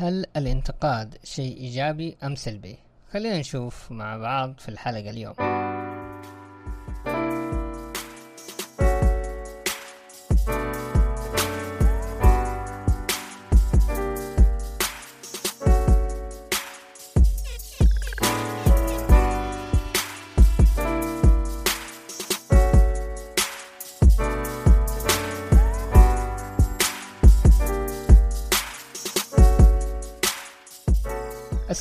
هل 0.00 0.26
الانتقاد 0.36 1.14
شيء 1.24 1.56
إيجابي 1.56 2.16
أم 2.24 2.34
سلبي؟ 2.34 2.76
خلينا 3.12 3.38
نشوف 3.38 3.92
مع 3.92 4.16
بعض 4.16 4.54
في 4.58 4.68
الحلقة 4.68 5.10
اليوم 5.10 5.34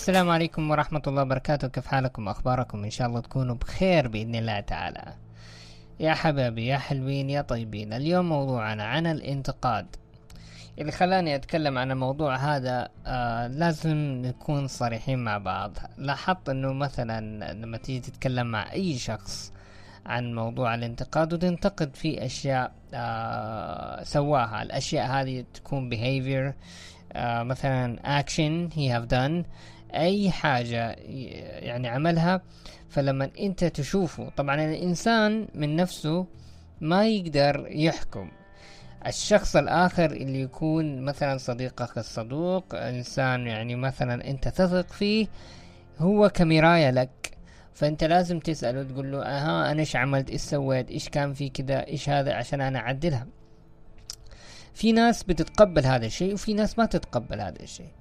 السلام 0.09 0.29
عليكم 0.29 0.71
ورحمة 0.71 1.01
الله 1.07 1.21
وبركاته. 1.21 1.67
كيف 1.67 1.87
حالكم؟ 1.87 2.27
أخباركم 2.27 2.83
إن 2.83 2.89
شاء 2.89 3.07
الله 3.07 3.19
تكونوا 3.19 3.55
بخير 3.55 4.07
بإذن 4.07 4.35
الله 4.35 4.59
تعالى. 4.59 5.13
يا 5.99 6.13
حبايبي 6.13 6.65
يا 6.65 6.77
حلوين 6.77 7.29
يا 7.29 7.41
طيبين 7.41 7.93
اليوم 7.93 8.29
موضوعنا 8.29 8.83
عن 8.83 9.07
الانتقاد. 9.07 9.85
اللي 10.79 10.91
خلاني 10.91 11.35
أتكلم 11.35 11.77
عن 11.77 11.91
الموضوع 11.91 12.35
هذا 12.35 12.89
آه 13.07 13.47
لازم 13.47 13.97
نكون 14.25 14.67
صريحين 14.67 15.19
مع 15.19 15.37
بعض. 15.37 15.77
لاحظت 15.97 16.49
أنه 16.49 16.73
مثلا 16.73 17.53
لما 17.53 17.77
تيجي 17.77 17.99
تتكلم 17.99 18.47
مع 18.47 18.71
أي 18.71 18.97
شخص 18.97 19.53
عن 20.05 20.35
موضوع 20.35 20.75
الانتقاد 20.75 21.33
وتنتقد 21.33 21.95
في 21.95 22.25
أشياء 22.25 22.71
آه 22.93 24.03
سواها. 24.03 24.61
الأشياء 24.61 25.05
هذه 25.05 25.45
تكون 25.53 25.89
behavior 25.91 26.53
آه 27.13 27.43
مثلا 27.43 28.21
action 28.21 28.73
he 28.73 28.89
have 28.95 29.07
done 29.07 29.45
أي 29.93 30.31
حاجة 30.31 30.95
يعني 31.59 31.87
عملها 31.87 32.41
فلما 32.89 33.31
أنت 33.39 33.63
تشوفه 33.63 34.29
طبعا 34.29 34.55
الإنسان 34.55 35.47
من 35.55 35.75
نفسه 35.75 36.25
ما 36.81 37.07
يقدر 37.07 37.67
يحكم. 37.69 38.31
الشخص 39.07 39.55
الآخر 39.55 40.11
اللي 40.11 40.41
يكون 40.41 41.01
مثلا 41.01 41.37
صديقك 41.37 41.97
الصدوق 41.97 42.75
إنسان 42.75 43.47
يعني 43.47 43.75
مثلا 43.75 44.29
أنت 44.29 44.47
تثق 44.47 44.93
فيه 44.93 45.27
هو 45.99 46.29
كمراية 46.29 46.89
لك. 46.89 47.37
فأنت 47.73 48.03
لازم 48.03 48.39
تسأله 48.39 48.83
تقول 48.83 49.11
له 49.11 49.23
أها 49.23 49.71
أنا 49.71 49.79
إيش 49.79 49.95
عملت؟ 49.95 50.29
إيش 50.29 50.41
سويت؟ 50.41 50.91
إيش 50.91 51.09
كان 51.09 51.33
في 51.33 51.49
كذا؟ 51.49 51.87
إيش 51.87 52.09
هذا؟ 52.09 52.33
عشان 52.33 52.61
أنا 52.61 52.79
أعدلها. 52.79 53.27
في 54.73 54.91
ناس 54.91 55.23
بتتقبل 55.23 55.85
هذا 55.85 56.05
الشيء 56.05 56.33
وفي 56.33 56.53
ناس 56.53 56.79
ما 56.79 56.85
تتقبل 56.85 57.41
هذا 57.41 57.63
الشيء. 57.63 57.91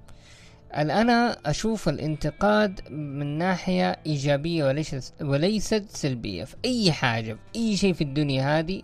أنا 0.73 1.37
أشوف 1.45 1.89
الانتقاد 1.89 2.91
من 2.91 3.37
ناحية 3.37 3.99
إيجابية 4.05 4.65
وليس 4.65 5.13
وليست 5.21 5.85
سلبية. 5.89 6.43
في 6.43 6.55
أي 6.65 6.91
حاجة 6.91 7.33
في 7.33 7.59
أي 7.59 7.77
شيء 7.77 7.93
في 7.93 8.03
الدنيا 8.03 8.59
هذه 8.59 8.81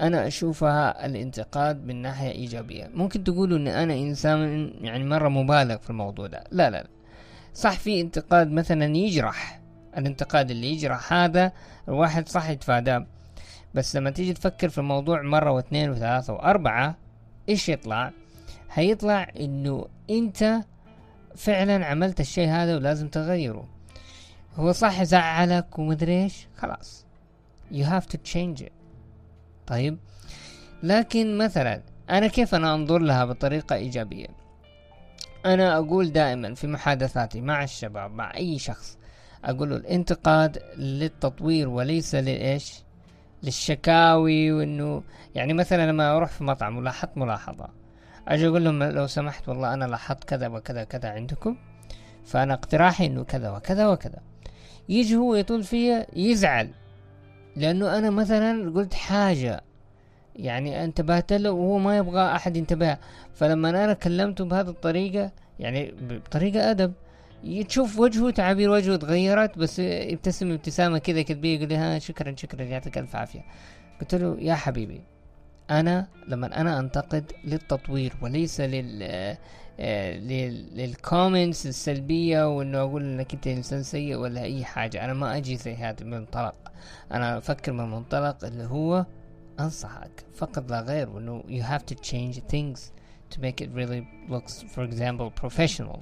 أنا 0.00 0.26
أشوفها 0.26 1.06
الانتقاد 1.06 1.86
من 1.86 2.02
ناحية 2.02 2.30
إيجابية. 2.30 2.90
ممكن 2.94 3.24
تقولوا 3.24 3.58
إن 3.58 3.68
أنا 3.68 3.94
إنسان 3.94 4.72
يعني 4.80 5.04
مرة 5.04 5.28
مبالغ 5.28 5.76
في 5.76 5.90
الموضوع 5.90 6.26
ده. 6.26 6.44
لا 6.50 6.70
لا, 6.70 6.76
لا. 6.76 6.88
صح 7.54 7.72
في 7.78 8.00
انتقاد 8.00 8.52
مثلا 8.52 8.96
يجرح. 8.96 9.60
الانتقاد 9.98 10.50
اللي 10.50 10.72
يجرح 10.72 11.12
هذا 11.12 11.52
الواحد 11.88 12.28
صح 12.28 12.50
يتفاداه. 12.50 13.06
بس 13.74 13.96
لما 13.96 14.10
تيجي 14.10 14.32
تفكر 14.32 14.68
في 14.68 14.78
الموضوع 14.78 15.22
مرة 15.22 15.50
واثنين 15.50 15.90
وثلاثة 15.90 16.32
وأربعة 16.32 16.96
إيش 17.48 17.68
يطلع؟ 17.68 18.12
هيطلع 18.72 19.28
إنه 19.40 19.86
أنت 20.10 20.60
فعلا 21.36 21.86
عملت 21.86 22.20
الشيء 22.20 22.48
هذا 22.48 22.76
ولازم 22.76 23.08
تغيره. 23.08 23.68
هو 24.56 24.72
صح 24.72 25.02
زعلك 25.02 25.78
ومدري 25.78 26.22
إيش؟ 26.22 26.46
خلاص. 26.56 27.06
You 27.72 27.84
have 27.84 28.06
to 28.06 28.16
change 28.32 28.62
it. 28.62 28.72
طيب. 29.66 29.98
لكن 30.82 31.38
مثلا 31.38 31.82
أنا 32.10 32.26
كيف 32.26 32.54
أنا 32.54 32.74
أنظر 32.74 32.98
لها 32.98 33.24
بطريقة 33.24 33.76
إيجابية؟ 33.76 34.26
أنا 35.46 35.76
أقول 35.76 36.12
دائما 36.12 36.54
في 36.54 36.66
محادثاتي 36.66 37.40
مع 37.40 37.64
الشباب 37.64 38.10
مع 38.10 38.36
أي 38.36 38.58
شخص 38.58 38.98
أقول 39.44 39.70
له 39.70 39.76
الانتقاد 39.76 40.62
للتطوير 40.76 41.68
وليس 41.68 42.14
للايش 42.14 42.82
للشكاوي 43.42 44.52
وإنه 44.52 45.02
يعني 45.34 45.52
مثلا 45.52 45.90
لما 45.90 46.16
أروح 46.16 46.30
في 46.30 46.44
مطعم 46.44 46.76
ولاحظت 46.76 47.16
ملاحظة 47.16 47.68
أجي 48.28 48.48
أقول 48.48 48.64
لهم 48.64 48.82
لو 48.82 49.06
سمحت 49.06 49.48
والله 49.48 49.74
أنا 49.74 49.84
لاحظت 49.84 50.24
كذا 50.24 50.48
وكذا 50.48 50.84
كذا 50.84 51.08
عندكم 51.08 51.56
فأنا 52.24 52.54
اقتراحي 52.54 53.06
إنه 53.06 53.24
كذا 53.24 53.50
وكذا 53.50 53.86
وكذا. 53.88 54.18
يجي 54.88 55.16
هو 55.16 55.34
يطول 55.34 55.64
فيا 55.64 56.06
يزعل 56.16 56.70
لأنه 57.56 57.98
أنا 57.98 58.10
مثلا 58.10 58.72
قلت 58.74 58.94
حاجة 58.94 59.60
يعني 60.36 60.84
انتبهت 60.84 61.32
له 61.32 61.50
وهو 61.50 61.78
ما 61.78 61.96
يبغى 61.96 62.34
أحد 62.36 62.56
ينتبه. 62.56 62.98
فلما 63.34 63.70
أنا 63.70 63.92
كلمته 63.92 64.44
بهذه 64.44 64.68
الطريقة 64.68 65.32
يعني 65.58 65.94
بطريقة 66.00 66.70
أدب 66.70 66.92
تشوف 67.68 67.98
وجهه 67.98 68.30
تعابير 68.30 68.70
وجهه 68.70 68.96
تغيرت 68.96 69.58
بس 69.58 69.78
يبتسم 69.78 70.52
ابتسامة 70.52 70.98
كذا 70.98 71.22
كذبية 71.22 71.56
يقول 71.56 71.68
لي 71.68 71.76
ها 71.76 71.98
شكرا 71.98 72.34
شكرا 72.36 72.62
يعطيك 72.62 72.98
ألف 72.98 73.16
عافية. 73.16 73.44
قلت 74.00 74.14
له 74.14 74.36
يا 74.40 74.54
حبيبي 74.54 75.02
أنا 75.70 76.06
لما 76.28 76.60
أنا 76.60 76.80
أنتقد 76.80 77.32
للتطوير 77.44 78.14
وليس 78.22 78.60
لل 78.60 79.36
للكومنتس 80.76 81.66
السلبية 81.66 82.56
وإنه 82.56 82.78
أقول 82.78 83.02
إنك 83.02 83.34
أنت 83.34 83.46
إنسان 83.46 83.82
سيء 83.82 84.16
ولا 84.16 84.42
أي 84.42 84.64
حاجة. 84.64 85.04
أنا 85.04 85.14
ما 85.14 85.36
أجي 85.36 85.56
زي 85.56 85.74
هذا 85.74 86.04
من 86.04 86.10
منطلق 86.10 86.72
أنا 87.12 87.38
أفكر 87.38 87.72
من 87.72 87.90
منطلق 87.90 88.44
اللي 88.44 88.64
هو 88.64 89.06
أنصحك. 89.60 90.24
فقط 90.34 90.70
لا 90.70 90.80
غير 90.80 91.10
وإنه 91.10 91.42
you 91.48 91.62
have 91.62 91.86
to 91.86 91.94
change 91.94 92.40
things 92.52 92.92
to 93.30 93.40
make 93.40 93.60
it 93.60 93.70
really 93.74 94.06
looks 94.28 94.64
for 94.74 94.82
example 94.82 95.30
professional. 95.42 95.98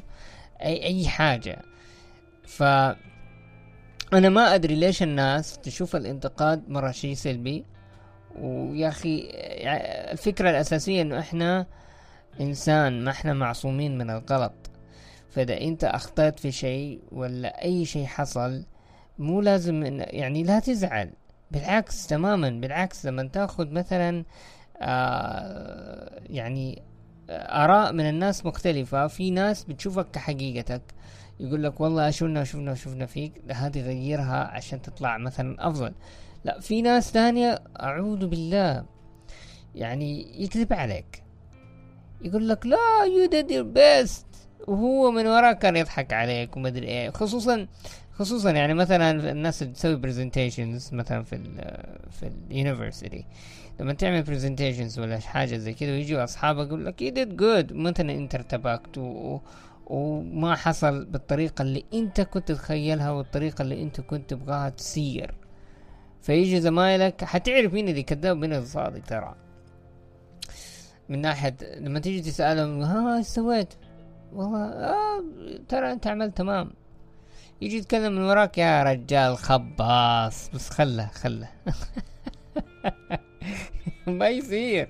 أي 0.62 0.82
أي 0.84 1.08
حاجة. 1.08 1.62
ف 2.46 2.62
أنا 4.12 4.28
ما 4.28 4.54
أدري 4.54 4.74
ليش 4.74 5.02
الناس 5.02 5.58
تشوف 5.58 5.96
الانتقاد 5.96 6.68
مرة 6.68 6.90
شيء 6.90 7.14
سلبي. 7.14 7.64
ويا 8.40 8.88
أخي 8.88 9.28
الفكرة 10.12 10.50
الأساسية 10.50 11.02
إنه 11.02 11.18
إحنا 11.18 11.66
إنسان 12.40 13.04
ما 13.04 13.10
إحنا 13.10 13.34
معصومين 13.34 13.98
من 13.98 14.10
الغلط. 14.10 14.52
فإذا 15.30 15.60
أنت 15.60 15.84
أخطأت 15.84 16.38
في 16.38 16.52
شيء 16.52 17.00
ولا 17.12 17.64
أي 17.64 17.84
شيء 17.84 18.06
حصل 18.06 18.64
مو 19.18 19.40
لازم 19.40 19.82
يعني 20.00 20.42
لا 20.42 20.58
تزعل. 20.58 21.10
بالعكس 21.50 22.06
تماما 22.06 22.50
بالعكس 22.50 23.06
لما 23.06 23.28
تأخذ 23.28 23.70
مثلا 23.70 24.24
آه 24.82 26.20
يعني 26.30 26.82
آراء 27.30 27.92
من 27.92 28.08
الناس 28.08 28.46
مختلفة 28.46 29.06
في 29.06 29.30
ناس 29.30 29.64
بتشوفك 29.64 30.06
كحقيقتك 30.12 30.82
يقول 31.40 31.62
لك 31.62 31.80
والله 31.80 32.10
شفنا 32.10 32.44
شفنا 32.44 32.74
شفنا 32.74 33.06
فيك 33.06 33.32
هذه 33.52 33.80
غيرها 33.80 34.44
عشان 34.44 34.82
تطلع 34.82 35.18
مثلا 35.18 35.68
أفضل. 35.68 35.92
لا 36.44 36.60
في 36.60 36.82
ناس 36.82 37.10
ثانية 37.12 37.62
أعوذ 37.80 38.26
بالله 38.26 38.84
يعني 39.74 40.42
يكذب 40.44 40.72
عليك. 40.72 41.22
يقول 42.22 42.48
لك 42.48 42.66
لا 42.66 42.76
you 43.04 43.30
did 43.30 43.50
your 43.50 43.76
best. 43.78 44.26
وهو 44.68 45.10
من 45.10 45.26
وراك 45.26 45.58
كان 45.58 45.76
يضحك 45.76 46.12
عليك 46.12 46.56
ومدري 46.56 46.86
إيه. 46.86 47.10
خصوصا 47.10 47.66
خصوصا 48.12 48.50
يعني 48.50 48.74
مثلا 48.74 49.30
الناس 49.32 49.62
اللي 49.62 49.74
تسوي 49.74 49.96
برزنتيشنز 49.96 50.94
مثلا 50.94 51.22
في 51.22 51.34
ال 51.34 51.82
في 52.10 52.30
ال 52.50 52.57
university 52.57 53.24
لما 53.80 53.92
تعمل 53.92 54.22
presentations 54.22 54.98
ولا 54.98 55.18
حاجة 55.18 55.56
زي 55.56 55.74
كذا 55.74 55.90
ويجوا 55.90 56.24
أصحابك 56.24 56.66
يقول 56.66 56.86
لك 56.86 57.02
you 57.02 57.12
did 57.16 57.40
good. 57.40 57.72
مثلا 57.72 58.12
أنت 58.12 58.34
ارتبكت 58.34 58.98
و... 58.98 59.38
وما 59.86 60.54
حصل 60.54 61.04
بالطريقة 61.04 61.62
اللي 61.62 61.84
أنت 61.94 62.20
كنت 62.20 62.48
تتخيلها 62.48 63.10
والطريقة 63.10 63.62
اللي 63.62 63.82
أنت 63.82 64.00
كنت 64.00 64.30
تبغاها 64.30 64.68
تسير. 64.68 65.34
فيجي 66.26 66.60
زمايلك 66.60 67.24
حتعرف 67.24 67.72
مين 67.72 67.88
اللي 67.88 68.02
كذاب 68.02 68.36
ومين 68.36 68.52
اللي 68.52 68.66
صادق 68.66 69.00
ترى. 69.04 69.34
من 71.08 71.20
ناحية 71.20 71.56
لما 71.76 71.98
تيجي 72.00 72.30
تسألهم 72.30 72.82
ها 72.82 73.18
إيش 73.18 73.26
سويت؟ 73.26 73.74
والله 74.32 74.64
آه 74.64 75.24
ترى 75.68 75.92
أنت 75.92 76.06
عملت 76.06 76.36
تمام. 76.36 76.70
يجي 77.60 77.76
يتكلم 77.76 78.12
من 78.12 78.22
وراك 78.22 78.58
يا 78.58 78.82
رجال 78.82 79.38
خباص. 79.38 80.48
بس 80.48 80.70
خله 80.70 81.06
خله. 81.06 81.48
ما 84.06 84.28
يصير. 84.28 84.88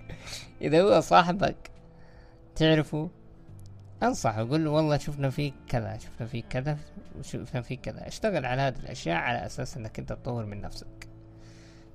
إذا 0.62 0.82
هو 0.82 1.00
صاحبك 1.00 1.70
تعرفه؟ 2.54 3.10
أنصحه 4.02 4.48
قول 4.48 4.64
له 4.64 4.70
والله 4.70 4.98
شفنا 4.98 5.30
فيك 5.30 5.54
كذا 5.68 5.98
شفنا 5.98 6.26
فيك 6.26 6.44
كذا 6.50 6.78
وشفنا 7.18 7.60
فيك 7.62 7.80
كذا. 7.80 8.08
اشتغل 8.08 8.46
على 8.46 8.62
هذه 8.62 8.78
الأشياء 8.78 9.16
على 9.16 9.46
أساس 9.46 9.76
إنك 9.76 9.98
أنت 9.98 10.12
تطور 10.12 10.46
من 10.46 10.60
نفسك. 10.60 11.05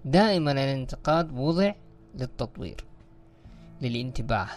دائما 0.06 0.52
الانتقاد 0.52 1.32
وضع 1.38 1.74
للتطوير 2.16 2.86
للانتباه. 3.82 4.48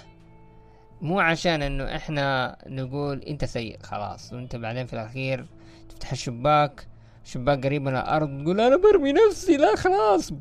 مو 1.03 1.21
عشان 1.21 1.63
إنه 1.63 1.97
إحنا 1.97 2.57
نقول 2.67 3.19
أنت 3.19 3.45
سيء 3.45 3.79
خلاص. 3.83 4.33
وأنت 4.33 4.57
بعدين 4.57 4.87
في 4.87 4.93
الأخير 4.93 5.47
تفتح 5.89 6.13
الشباك 6.13 6.87
شباك 7.25 7.67
قريب 7.67 7.83
من 7.83 7.97
الأرض 7.97 8.43
تقول 8.43 8.61
أنا 8.61 8.77
برمي 8.77 9.13
نفسي 9.13 9.57
لا 9.57 9.77
خلاص. 9.77 10.33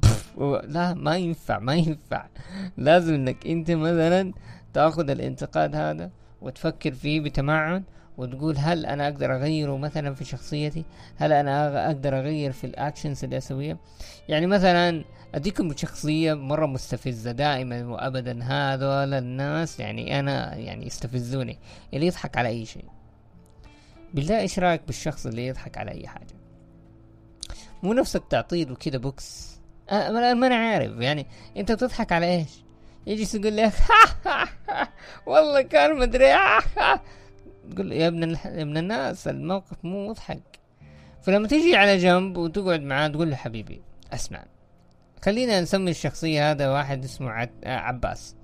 لا 0.64 0.94
ما 0.94 1.18
ينفع 1.18 1.60
ما 1.60 1.76
ينفع. 1.76 2.28
لازم 2.78 3.14
إنك 3.14 3.48
أنت 3.48 3.72
مثلا 3.72 4.34
تأخذ 4.74 5.10
الانتقاد 5.10 5.76
هذا 5.76 6.12
وتفكر 6.42 6.94
فيه 6.94 7.22
بتمعن 7.22 7.84
وتقول 8.18 8.58
هل 8.58 8.86
أنا 8.86 9.08
أقدر 9.08 9.36
أغيره 9.36 9.78
مثلا 9.78 10.14
في 10.16 10.26
شخصيتي؟ 10.26 10.86
هل 11.18 11.34
أنا 11.34 11.88
أقدر 11.88 12.20
أغير 12.20 12.52
في 12.52 12.64
الأكشنز 12.64 13.24
اللي 13.24 13.38
أسويها؟ 13.38 13.78
يعني 14.30 14.48
مثلا 14.48 15.04
أديكم 15.36 15.76
شخصية 15.76 16.34
مرة 16.34 16.66
مستفزة 16.66 17.32
دائما 17.32 17.86
وابدا 17.86 18.44
هذول 18.44 19.14
الناس 19.14 19.80
يعني 19.80 20.20
أنا 20.20 20.56
يعني 20.56 20.86
يستفزوني 20.86 21.60
اللي 21.94 22.08
يضحك 22.08 22.38
على 22.38 22.50
أي 22.50 22.66
شيء. 22.66 22.86
بالله 24.14 24.40
إيش 24.40 24.60
رأيك 24.60 24.82
بالشخص 24.88 25.26
اللي 25.26 25.48
يضحك 25.48 25.78
على 25.78 25.92
أي 25.92 26.08
حاجة؟ 26.08 26.36
مو 27.84 27.94
نفسك 27.94 28.24
تعطيه 28.30 28.76
كده 28.76 28.98
بوكس؟ 28.98 29.60
أه 29.90 30.34
ما 30.34 30.48
أنا 30.48 30.56
عارف 30.56 31.00
يعني 31.00 31.28
أنت 31.58 31.72
تضحك 31.72 32.12
على 32.12 32.26
إيش؟ 32.26 32.64
يجي 33.08 33.38
يقول 33.38 33.58
لك 33.58 33.74
والله 35.28 35.62
كان 35.62 36.00
مدري. 36.00 36.26
تقول 37.72 37.92
يا 37.92 38.08
ابن 38.08 38.30
يا 38.30 38.62
ابن 38.62 38.78
الناس 38.78 39.28
الموقف 39.28 39.86
مو 39.86 40.10
مضحك. 40.10 40.60
فلما 41.22 41.48
تيجي 41.48 41.76
على 41.76 41.98
جنب 41.98 42.38
وتقعد 42.38 42.82
معاه 42.82 43.08
تقول 43.08 43.30
له 43.30 43.36
حبيبي 43.36 43.82
اسمع 44.14 44.46
خلينا 45.26 45.62
نسمي 45.62 45.92
الشخصية 45.92 46.52
هذا 46.52 46.70
واحد 46.70 47.04
اسمه 47.04 47.50
عباس. 47.66 48.36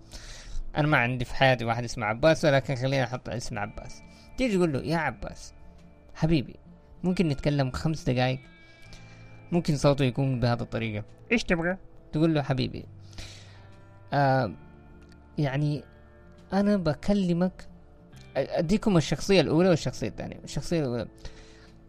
أنا 0.78 0.88
ما 0.88 0.98
عندي 0.98 1.26
في 1.26 1.36
حياتي 1.36 1.66
واحد 1.66 1.84
اسمه 1.84 2.06
عباس 2.06 2.46
ولكن 2.46 2.76
خلينا 2.76 3.04
نحط 3.04 3.30
اسم 3.30 3.60
عباس. 3.60 4.02
تيجي 4.38 4.58
تقول 4.58 4.74
له 4.74 4.80
يا 4.80 4.98
عباس 4.98 5.54
حبيبي 6.16 6.56
ممكن 7.04 7.28
نتكلم 7.28 7.72
خمس 7.72 8.10
دقايق؟ 8.10 8.40
ممكن 9.52 9.78
صوته 9.78 10.06
يكون 10.06 10.40
بهذه 10.40 10.62
الطريقة. 10.62 11.04
إيش 11.32 11.44
تبغى؟ 11.44 11.78
تقول 12.12 12.34
له 12.34 12.42
حبيبي 12.42 12.86
آه 14.14 14.52
يعني 15.38 15.84
أنا 16.54 16.78
بكلمك 16.78 17.69
أديكم 18.40 18.98
الشخصية 18.98 19.42
الأولى 19.42 19.70
والشخصية 19.70 20.08
الثانية. 20.08 20.40
الشخصية 20.44 20.80
الأولى. 20.80 21.08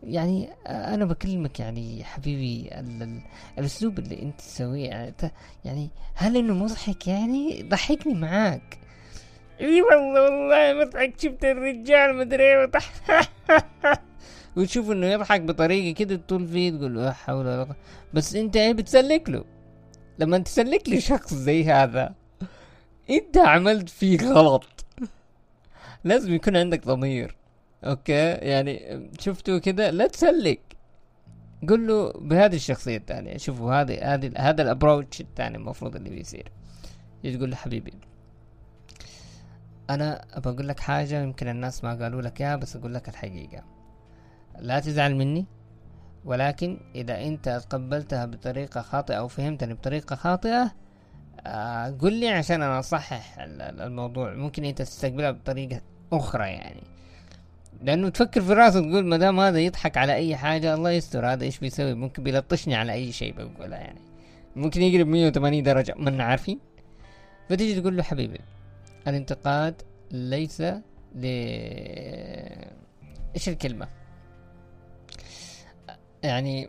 يعني 0.02 0.49
أنا 0.67 1.05
بكلمك 1.05 1.61
يعني 1.61 2.05
حبيبي 2.05 2.70
الأسلوب 3.58 3.99
اللي 3.99 4.23
أنت 4.23 4.41
تسويه 4.41 4.88
يعني, 4.88 5.14
يعني 5.64 5.91
هل 6.14 6.37
إنه 6.37 6.55
مضحك؟ 6.55 7.08
يعني 7.08 7.62
ضحكني 7.62 8.14
معاك. 8.14 8.79
إي 9.61 9.82
والله 9.82 10.23
والله 10.23 10.85
مضحك. 10.85 11.14
شفت 11.19 11.44
الرجال 11.44 12.17
مدري 12.17 12.44
إيه 12.44 12.70
وتشوف 14.56 14.91
إنه 14.91 15.06
يضحك 15.06 15.41
بطريقة 15.41 15.94
كده 15.94 16.17
تطول 16.17 16.49
فيه 16.49 16.70
تقول 16.70 16.97
لا 16.97 17.12
حول 17.12 17.47
ولا 17.47 17.64
قوة. 17.64 17.76
بس 18.14 18.35
أنت 18.35 18.56
إيه 18.56 18.73
بتسلك 18.73 19.31
له؟ 19.31 19.44
لما 20.19 20.38
تسلك 20.38 20.88
لي 20.88 21.00
شخص 21.00 21.35
زي 21.35 21.64
هذا 21.64 22.14
أنت 23.11 23.38
عملت 23.38 23.88
فيه 23.88 24.19
غلط. 24.19 24.80
لازم 26.05 26.35
يكون 26.35 26.56
عندك 26.56 26.87
ضمير. 26.87 27.37
أوكي؟ 27.85 28.31
يعني 28.32 29.08
شفتوا 29.20 29.58
كده 29.58 29.91
لا 29.91 30.06
تسلك. 30.06 30.61
قل 31.69 31.87
له 31.87 32.12
بهذه 32.12 32.55
الشخصية 32.55 32.97
الثانية. 32.97 33.37
شوفوا 33.37 33.75
هذه 33.75 34.14
هذه 34.14 34.32
هذا 34.37 34.62
الابروتش 34.62 35.20
الثاني 35.20 35.56
المفروض 35.56 35.97
اللي 35.97 36.11
بيصير. 36.11 36.52
تقول 37.23 37.50
له 37.50 37.56
حبيبي؟ 37.56 37.93
أنا 39.91 40.25
ابى 40.32 40.49
أقول 40.49 40.69
لك 40.69 40.81
حاجة 40.81 41.23
يمكن 41.23 41.49
الناس 41.49 41.85
ما 41.85 41.94
قالوا 41.94 42.23
لك 42.23 42.41
إياها 42.41 42.56
بس 42.56 42.76
أقول 42.76 42.94
لك 42.94 43.08
الحقيقة. 43.08 43.64
لا 44.58 44.81
تزعل 44.81 45.17
مني 45.17 45.47
ولكن 46.25 46.81
إذا 46.94 47.23
أنت 47.23 47.49
تقبلتها 47.49 48.26
بطريقة 48.26 48.82
خاطئة 48.82 49.14
أو 49.14 49.29
فهمتني 49.29 49.75
بطريقة 49.75 50.17
خاطئة 50.17 50.73
آه 51.46 51.90
قل 51.90 52.12
لي 52.12 52.28
عشان 52.28 52.62
أنا 52.62 52.78
أصحح 52.78 53.37
الموضوع. 53.38 54.34
ممكن 54.34 54.64
أنت 54.64 54.82
تستقبلها 54.82 55.31
بطريقة 55.31 55.81
أخرى 56.12 56.48
يعني. 56.48 56.82
لأنه 57.82 58.08
تفكر 58.08 58.40
في 58.40 58.52
راسك 58.52 58.81
تقول 58.81 59.06
ما 59.06 59.16
دام 59.16 59.40
هذا 59.40 59.58
يضحك 59.60 59.96
على 59.96 60.14
أي 60.14 60.37
حاجة 60.37 60.75
الله 60.75 60.90
يستر 60.90 61.26
هذا 61.32 61.44
إيش 61.44 61.58
بيسوي؟ 61.58 61.94
ممكن 61.94 62.22
بيلطشني 62.22 62.75
على 62.75 62.92
أي 62.92 63.12
شيء 63.12 63.34
بقولها 63.34 63.78
يعني. 63.78 64.00
ممكن 64.56 64.82
يقلب 64.82 65.08
180 65.08 65.62
درجة. 65.62 65.94
ما 65.98 66.25
عارفين. 66.25 66.58
فتيجي 67.48 67.81
تقول 67.81 67.96
له 67.96 68.02
حبيبي 68.02 68.40
الانتقاد 69.08 69.82
ليس 70.10 70.60
ل 71.14 71.25
إيش 73.34 73.48
الكلمة؟ 73.48 73.88
يعني 76.22 76.69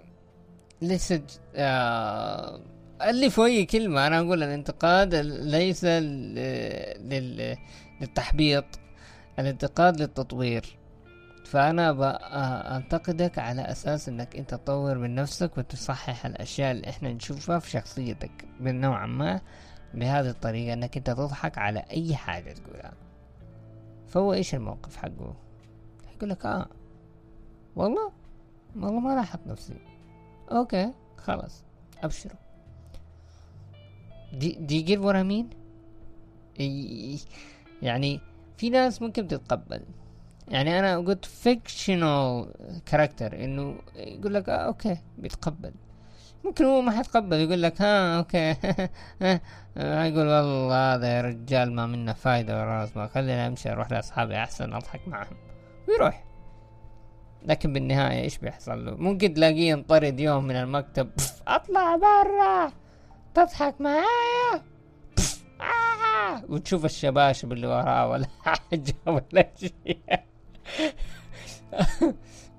ليس 0.81 1.13
آه 1.55 2.61
اللي 3.09 3.29
فوق 3.29 3.61
كلمة 3.61 4.07
أنا 4.07 4.19
أقول 4.19 4.43
الانتقاد 4.43 5.15
ليس 5.15 5.85
لل... 5.85 7.57
للتحبيط 8.01 8.65
الانتقاد 9.39 10.01
للتطوير. 10.01 10.77
فأنا 11.45 12.77
أنتقدك 12.77 13.39
على 13.39 13.61
أساس 13.61 14.09
أنك 14.09 14.35
أنت 14.35 14.49
تطور 14.49 14.97
من 14.97 15.15
نفسك 15.15 15.57
وتصحح 15.57 16.25
الأشياء 16.25 16.71
اللي 16.71 16.89
إحنا 16.89 17.13
نشوفها 17.13 17.59
في 17.59 17.69
شخصيتك 17.69 18.45
من 18.59 18.81
نوعا 18.81 19.05
ما 19.05 19.41
بهذه 19.93 20.29
الطريقة 20.29 20.73
أنك 20.73 20.97
أنت 20.97 21.07
تضحك 21.09 21.57
على 21.57 21.79
أي 21.91 22.15
حاجة 22.15 22.53
تقولها. 22.53 22.93
فهو 24.07 24.33
إيش 24.33 24.55
الموقف 24.55 24.95
حقه؟ 24.97 25.35
يقول 26.15 26.29
لك 26.29 26.45
آه 26.45 26.67
والله 27.75 28.11
والله 28.75 28.99
ما 28.99 29.15
لاحظت 29.15 29.47
نفسي. 29.47 29.73
أوكي 30.51 30.93
خلاص 31.17 31.63
أبشروا 32.03 32.35
دي 34.33 34.57
دي 34.59 34.81
جيت 34.81 34.99
ورا 34.99 35.23
مين 35.23 35.49
يعني 37.81 38.19
في 38.57 38.69
ناس 38.69 39.01
ممكن 39.01 39.27
تتقبل. 39.27 39.81
يعني 40.47 40.79
أنا 40.79 40.97
قلت 40.97 41.25
fictional 41.25 42.53
character 42.85 43.43
إنه 43.43 43.75
يقول 43.95 44.33
لك 44.33 44.49
آه 44.49 44.55
okay 44.55 44.97
بيتقبل. 45.17 45.73
ممكن 46.45 46.65
هو 46.65 46.81
ما 46.81 46.91
حيتقبل 46.91 47.37
يقول 47.37 47.61
لك 47.61 47.81
ها 47.81 48.17
okay. 48.17 48.55
يقول 50.07 50.27
والله 50.27 50.95
هذا 50.95 51.07
يا 51.17 51.21
رجال 51.21 51.73
ما 51.73 51.85
منا 51.85 52.13
فايدة 52.13 52.61
وراس 52.61 52.97
ما 52.97 53.07
خلينا 53.07 53.47
أمشي 53.47 53.71
أروح 53.71 53.91
لأصحابي 53.91 54.37
أحسن 54.37 54.73
أضحك 54.73 55.07
معهم. 55.07 55.37
ويروح. 55.87 56.23
لكن 57.45 57.73
بالنهاية 57.73 58.21
إيش 58.21 58.37
بيحصل 58.37 58.85
له؟ 58.85 58.95
ممكن 58.95 59.33
تلاقيه 59.33 59.69
ينطرد 59.69 60.19
يوم 60.19 60.43
من 60.43 60.55
المكتب. 60.55 61.09
أطلع 61.47 61.95
برا! 61.95 62.71
تضحك 63.33 63.81
معايا؟ 63.81 64.63
آه. 65.61 66.43
وتشوف 66.49 66.85
الشباشب 66.85 67.51
اللي 67.51 67.67
وراه 67.67 68.09
ولا 68.09 68.27
حاجة 68.45 68.95
ولا 69.05 69.49
شيء. 69.59 69.99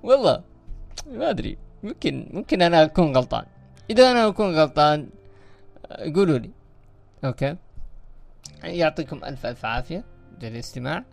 والله 0.03 0.43
ما 1.11 1.29
أدري. 1.29 1.57
ممكن 1.83 2.29
ممكن 2.33 2.61
أنا 2.61 2.83
أكون 2.83 3.17
غلطان. 3.17 3.45
إذا 3.89 4.11
أنا 4.11 4.27
أكون 4.27 4.55
غلطان 4.55 5.09
قولوا 6.15 6.37
لي. 6.37 6.51
أوكي. 7.25 7.55
يعطيكم 8.63 9.23
ألف 9.25 9.45
ألف 9.45 9.65
عافية 9.65 10.03
للاستماع. 10.41 11.03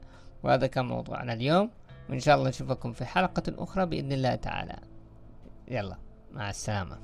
وهذا 0.43 0.67
كان 0.67 0.85
موضوعنا 0.85 1.33
اليوم. 1.33 1.71
وإن 2.11 2.21
شاء 2.21 2.37
الله 2.37 2.49
نشوفكم 2.49 2.93
في 2.93 3.05
حلقة 3.05 3.43
أخرى 3.59 3.87
بإذن 3.87 4.13
الله 4.13 4.35
تعالى. 4.35 4.77
يلا 5.69 5.97
مع 6.33 6.51
السلامة. 6.51 6.99